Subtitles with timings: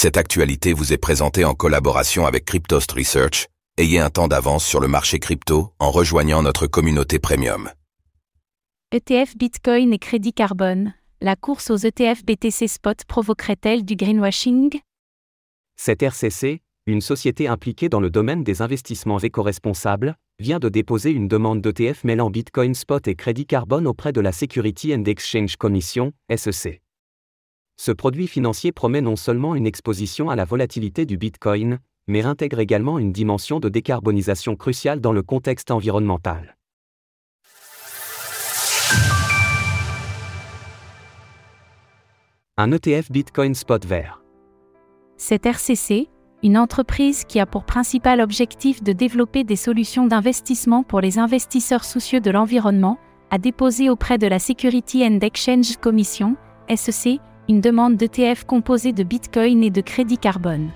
[0.00, 3.48] Cette actualité vous est présentée en collaboration avec Cryptost Research.
[3.78, 7.68] Ayez un temps d'avance sur le marché crypto en rejoignant notre communauté premium.
[8.92, 10.94] ETF Bitcoin et crédit carbone.
[11.20, 14.78] La course aux ETF BTC Spot provoquerait-elle du greenwashing?
[15.74, 21.26] Cette RCC, une société impliquée dans le domaine des investissements éco-responsables, vient de déposer une
[21.26, 26.12] demande d'ETF mêlant Bitcoin Spot et crédit carbone auprès de la Security and Exchange Commission,
[26.32, 26.82] SEC.
[27.80, 31.78] Ce produit financier promet non seulement une exposition à la volatilité du Bitcoin,
[32.08, 36.56] mais intègre également une dimension de décarbonisation cruciale dans le contexte environnemental.
[42.56, 44.24] Un ETF Bitcoin Spot vert.
[45.16, 46.08] Cette RCC,
[46.42, 51.84] une entreprise qui a pour principal objectif de développer des solutions d'investissement pour les investisseurs
[51.84, 52.98] soucieux de l'environnement,
[53.30, 56.36] a déposé auprès de la Security and Exchange Commission,
[56.74, 60.68] SEC, une demande d'ETF composée de Bitcoin et de crédit carbone.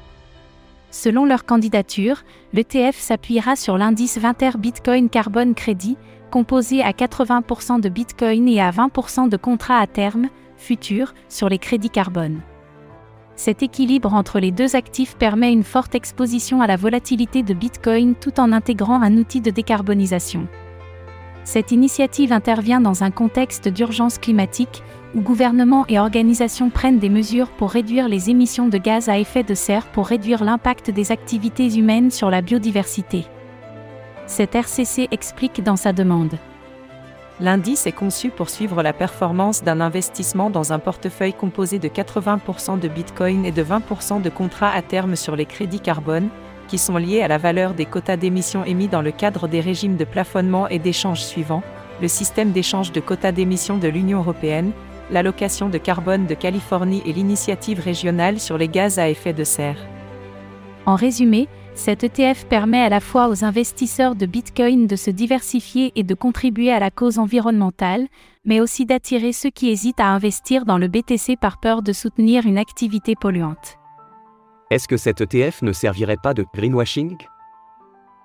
[0.91, 2.23] Selon leur candidature,
[2.55, 5.97] l'ETF s'appuiera sur l'indice 20 Bitcoin Carbone Crédit,
[6.31, 11.59] composé à 80% de Bitcoin et à 20% de contrats à terme, futurs, sur les
[11.59, 12.41] crédits carbone.
[13.37, 18.15] Cet équilibre entre les deux actifs permet une forte exposition à la volatilité de Bitcoin
[18.15, 20.47] tout en intégrant un outil de décarbonisation.
[21.45, 24.83] Cette initiative intervient dans un contexte d'urgence climatique,
[25.15, 29.43] où gouvernements et organisations prennent des mesures pour réduire les émissions de gaz à effet
[29.43, 33.27] de serre pour réduire l'impact des activités humaines sur la biodiversité.
[34.27, 36.39] Cette RCC explique dans sa demande.
[37.41, 42.79] L'indice est conçu pour suivre la performance d'un investissement dans un portefeuille composé de 80%
[42.79, 46.29] de Bitcoin et de 20% de contrats à terme sur les crédits carbone,
[46.73, 49.99] qui sont liés à la valeur des quotas d'émissions émis dans le cadre des régimes
[49.99, 51.63] de plafonnement et d'échange suivants,
[52.01, 54.73] le système d'échange de quotas d'émissions de l'Union européenne,
[55.11, 59.77] l'allocation de carbone de Californie et l'initiative régionale sur les gaz à effet de serre.
[60.87, 65.93] En résumé, cet ETF permet à la fois aux investisseurs de Bitcoin de se diversifier
[65.95, 68.07] et de contribuer à la cause environnementale,
[68.47, 72.47] mais aussi d'attirer ceux qui hésitent à investir dans le BTC par peur de soutenir
[72.47, 73.77] une activité polluante.
[74.73, 77.19] Est-ce que cet ETF ne servirait pas de greenwashing?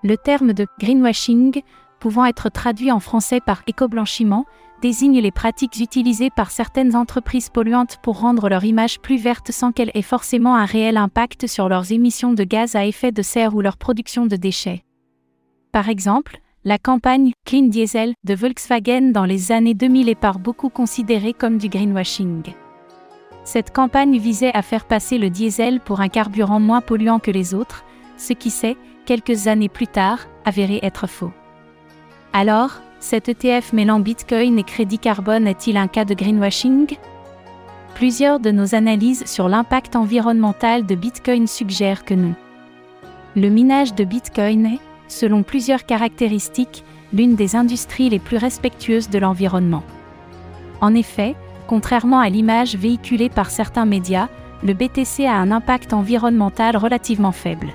[0.01, 1.61] Le terme de greenwashing,
[1.99, 4.45] pouvant être traduit en français par éco-blanchiment,
[4.81, 9.73] désigne les pratiques utilisées par certaines entreprises polluantes pour rendre leur image plus verte sans
[9.73, 13.53] qu'elle ait forcément un réel impact sur leurs émissions de gaz à effet de serre
[13.53, 14.85] ou leur production de déchets.
[15.73, 20.69] Par exemple, la campagne Clean Diesel de Volkswagen dans les années 2000 est par beaucoup
[20.69, 22.53] considérée comme du greenwashing.
[23.47, 27.53] Cette campagne visait à faire passer le diesel pour un carburant moins polluant que les
[27.53, 27.85] autres,
[28.17, 28.75] ce qui s'est,
[29.05, 31.31] quelques années plus tard, avéré être faux.
[32.33, 36.97] Alors, cet ETF mêlant Bitcoin et crédit carbone est-il un cas de greenwashing?
[37.95, 42.35] Plusieurs de nos analyses sur l'impact environnemental de Bitcoin suggèrent que non.
[43.37, 49.19] Le minage de Bitcoin est, selon plusieurs caractéristiques, l'une des industries les plus respectueuses de
[49.19, 49.83] l'environnement.
[50.81, 51.37] En effet,
[51.67, 54.29] contrairement à l'image véhiculée par certains médias,
[54.63, 57.73] le BTC a un impact environnemental relativement faible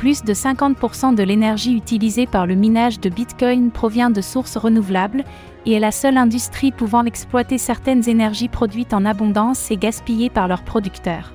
[0.00, 5.24] plus de 50% de l'énergie utilisée par le minage de Bitcoin provient de sources renouvelables,
[5.66, 10.48] et est la seule industrie pouvant exploiter certaines énergies produites en abondance et gaspillées par
[10.48, 11.34] leurs producteurs.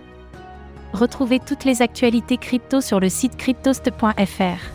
[0.93, 4.71] Retrouvez toutes les actualités crypto sur le site cryptost.fr.